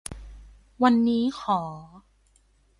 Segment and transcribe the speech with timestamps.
[0.83, 1.61] วันนี้ขอ